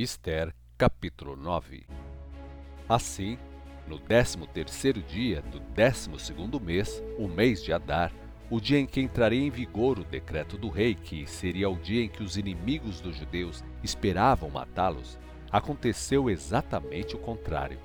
[0.00, 1.84] Esther, capítulo 9
[2.88, 3.36] Assim,
[3.88, 8.12] no décimo terceiro dia do décimo segundo mês, o mês de Adar,
[8.48, 12.04] o dia em que entraria em vigor o decreto do rei, que seria o dia
[12.04, 15.18] em que os inimigos dos judeus esperavam matá-los,
[15.50, 17.80] aconteceu exatamente o contrário.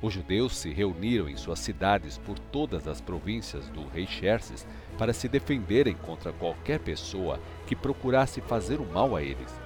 [0.00, 4.64] Os judeus se reuniram em suas cidades por todas as províncias do rei Xerxes
[4.96, 9.65] para se defenderem contra qualquer pessoa que procurasse fazer o mal a eles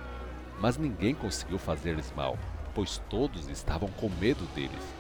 [0.60, 2.38] mas ninguém conseguiu fazer-lhes mal,
[2.74, 4.94] pois todos estavam com medo deles.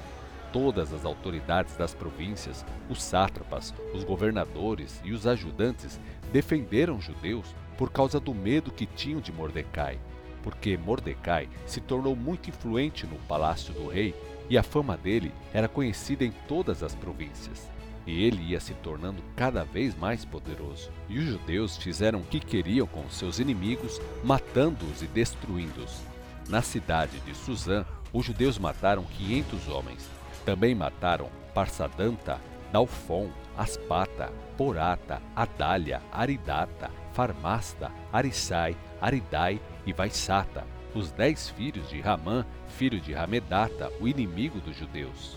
[0.52, 6.00] Todas as autoridades das províncias, os sátrapas, os governadores e os ajudantes
[6.32, 10.00] defenderam os judeus por causa do medo que tinham de Mordecai,
[10.42, 14.14] porque Mordecai se tornou muito influente no palácio do rei
[14.48, 17.70] e a fama dele era conhecida em todas as províncias
[18.06, 20.90] e ele ia se tornando cada vez mais poderoso.
[21.08, 26.02] E os judeus fizeram o que queriam com seus inimigos, matando-os e destruindo-os.
[26.48, 30.08] Na cidade de Suzã, os judeus mataram 500 homens.
[30.44, 32.40] Também mataram Parsadanta,
[32.72, 42.44] Dalfon, Aspata, Porata, Adália, Aridata, Farmasta, Arissai, Aridai e Vaisata, os dez filhos de Ramã,
[42.68, 45.36] filho de Ramedata, o inimigo dos judeus.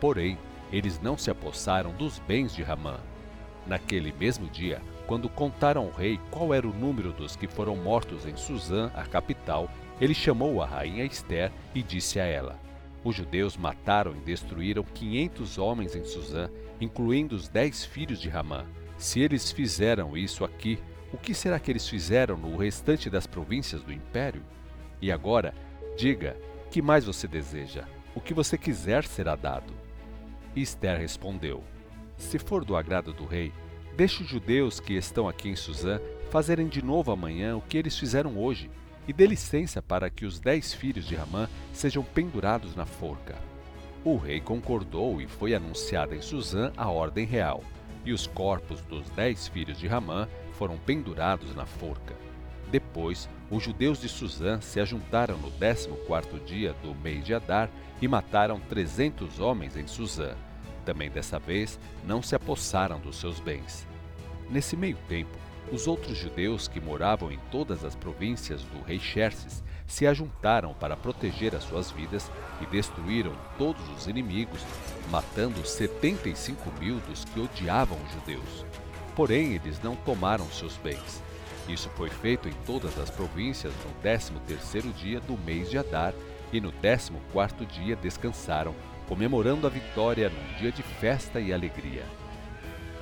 [0.00, 0.38] Porém,
[0.72, 2.98] eles não se apossaram dos bens de Ramã.
[3.66, 8.26] Naquele mesmo dia, quando contaram ao rei qual era o número dos que foram mortos
[8.26, 12.58] em Suzã, a capital, ele chamou a rainha Esther e disse a ela:
[13.02, 18.64] Os judeus mataram e destruíram quinhentos homens em Suzã, incluindo os dez filhos de Ramã.
[18.98, 20.78] Se eles fizeram isso aqui,
[21.12, 24.42] o que será que eles fizeram no restante das províncias do império?
[25.00, 25.54] E agora,
[25.96, 26.36] diga,
[26.70, 27.84] que mais você deseja?
[28.14, 29.72] O que você quiser será dado.
[30.56, 31.62] Esther respondeu:
[32.16, 33.52] Se for do agrado do rei,
[33.96, 37.98] deixe os judeus que estão aqui em Suzã fazerem de novo amanhã o que eles
[37.98, 38.70] fizeram hoje,
[39.06, 43.36] e dê licença para que os dez filhos de Ramã sejam pendurados na forca.
[44.04, 47.62] O rei concordou e foi anunciada em Suzã a ordem real,
[48.04, 52.14] e os corpos dos dez filhos de Ramã foram pendurados na forca.
[52.70, 57.70] Depois, os judeus de Suzã se ajuntaram no décimo quarto dia do mês de Adar
[58.00, 60.34] e mataram trezentos homens em Suzã.
[60.86, 63.86] Também dessa vez não se apossaram dos seus bens.
[64.48, 65.36] Nesse meio tempo,
[65.70, 70.96] os outros judeus que moravam em todas as províncias do rei Xerxes se ajuntaram para
[70.96, 72.30] proteger as suas vidas
[72.62, 74.64] e destruíram todos os inimigos,
[75.10, 78.64] matando 75 mil dos que odiavam os judeus.
[79.14, 81.22] Porém, eles não tomaram seus bens
[81.68, 86.14] isso foi feito em todas as províncias no décimo terceiro dia do mês de Adar,
[86.52, 88.72] e no décimo quarto dia descansaram,
[89.08, 92.04] comemorando a vitória num dia de festa e alegria.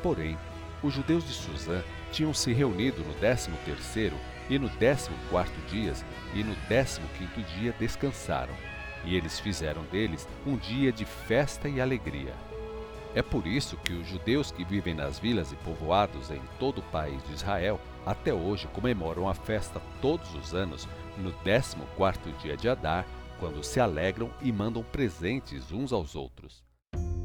[0.03, 0.37] Porém,
[0.83, 1.83] os judeus de Suzã
[2.13, 4.17] tinham se reunido no décimo terceiro
[4.49, 6.05] e no décimo quarto dias,
[6.35, 8.55] e no décimo quinto dia descansaram,
[9.05, 12.35] e eles fizeram deles um dia de festa e alegria.
[13.15, 16.91] É por isso que os judeus que vivem nas vilas e povoados em todo o
[16.91, 22.69] país de Israel até hoje comemoram a festa todos os anos no 14º dia de
[22.69, 23.07] Adar,
[23.45, 26.65] quando se alegram e mandam presentes uns aos outros.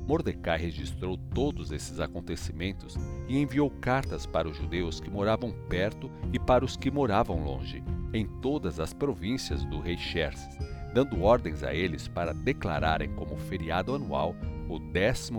[0.05, 2.97] Mordecai registrou todos esses acontecimentos
[3.29, 7.81] e enviou cartas para os judeus que moravam perto e para os que moravam longe,
[8.13, 10.57] em todas as províncias do rei Xerxes,
[10.93, 14.35] dando ordens a eles para declararem como feriado anual
[14.67, 15.31] o 14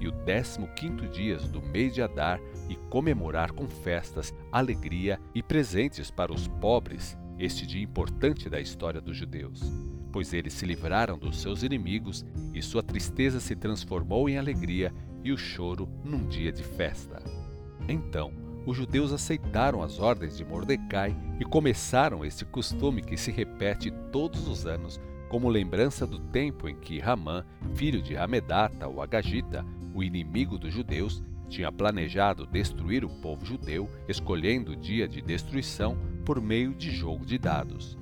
[0.00, 0.12] e o
[0.74, 6.48] 15 dias do mês de Adar e comemorar com festas, alegria e presentes para os
[6.48, 9.60] pobres este dia importante da história dos judeus.
[10.12, 15.32] Pois eles se livraram dos seus inimigos e sua tristeza se transformou em alegria e
[15.32, 17.22] o choro num dia de festa.
[17.88, 18.32] Então,
[18.66, 24.48] os judeus aceitaram as ordens de Mordecai e começaram esse costume que se repete todos
[24.48, 30.02] os anos como lembrança do tempo em que Ramã, filho de Hamedata, o Agagita, o
[30.02, 36.40] inimigo dos judeus, tinha planejado destruir o povo judeu, escolhendo o dia de destruição por
[36.40, 37.98] meio de jogo de dados.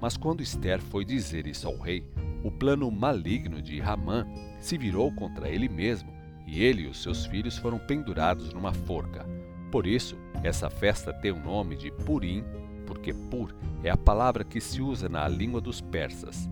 [0.00, 2.04] Mas quando Esther foi dizer isso ao rei,
[2.42, 4.26] o plano maligno de Ramã
[4.58, 6.10] se virou contra ele mesmo,
[6.46, 9.24] e ele e os seus filhos foram pendurados numa forca.
[9.70, 12.42] Por isso, essa festa tem o nome de Purim,
[12.86, 13.54] porque Pur
[13.84, 16.50] é a palavra que se usa na língua dos persas.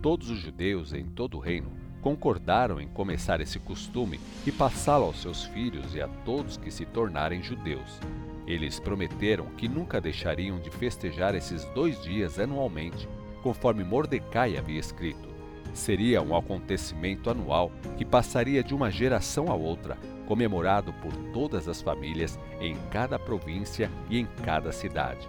[0.00, 5.22] Todos os judeus em todo o reino concordaram em começar esse costume e passá-lo aos
[5.22, 7.98] seus filhos e a todos que se tornarem judeus.
[8.46, 13.08] Eles prometeram que nunca deixariam de festejar esses dois dias anualmente,
[13.42, 15.30] conforme Mordecai havia escrito.
[15.72, 19.96] Seria um acontecimento anual que passaria de uma geração a outra,
[20.26, 25.26] comemorado por todas as famílias em cada província e em cada cidade.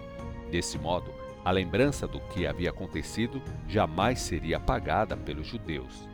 [0.50, 1.10] Desse modo,
[1.46, 6.08] A lembrança do que havia acontecido jamais seria apagada pelos judeus.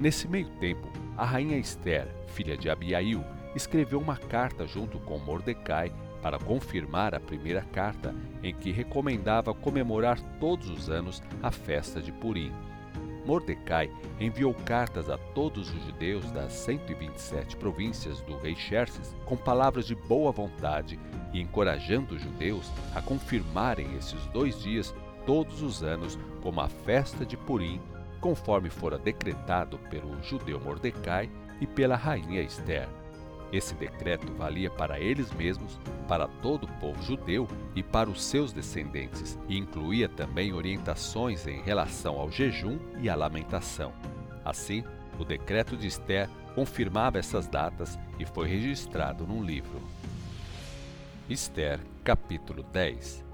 [0.00, 3.24] Nesse meio tempo, a rainha Esther, filha de Abiail,
[3.54, 5.92] escreveu uma carta junto com Mordecai
[6.22, 12.12] para confirmar a primeira carta em que recomendava comemorar todos os anos a festa de
[12.12, 12.52] Purim.
[13.24, 19.86] Mordecai enviou cartas a todos os judeus das 127 províncias do rei Xerxes com palavras
[19.86, 20.98] de boa vontade
[21.32, 24.94] e encorajando os judeus a confirmarem esses dois dias
[25.26, 27.78] todos os anos como a festa de Purim,
[28.20, 31.30] conforme fora decretado pelo judeu Mordecai
[31.60, 32.88] e pela rainha Esther.
[33.50, 38.52] Esse decreto valia para eles mesmos, para todo o povo judeu e para os seus
[38.52, 43.92] descendentes, e incluía também orientações em relação ao jejum e à lamentação.
[44.44, 44.84] Assim,
[45.18, 49.80] o decreto de Esther confirmava essas datas e foi registrado num livro.
[51.28, 53.24] Esther, capítulo 10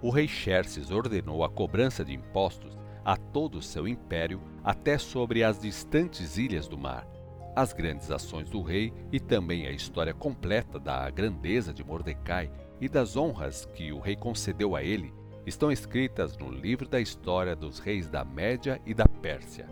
[0.00, 5.44] O rei Xerxes ordenou a cobrança de impostos a todo o seu império, até sobre
[5.44, 7.06] as distantes ilhas do mar
[7.56, 12.86] as grandes ações do rei e também a história completa da grandeza de Mordecai e
[12.86, 15.10] das honras que o rei concedeu a ele
[15.46, 19.66] estão escritas no livro da história dos reis da Média e da Pérsia.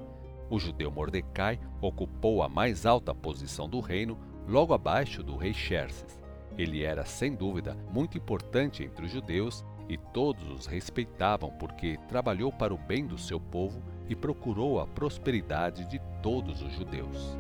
[0.49, 6.23] O judeu Mordecai ocupou a mais alta posição do reino, logo abaixo do rei Xerxes.
[6.57, 12.53] Ele era, sem dúvida, muito importante entre os judeus e todos os respeitavam porque trabalhou
[12.53, 17.37] para o bem do seu povo e procurou a prosperidade de todos os judeus.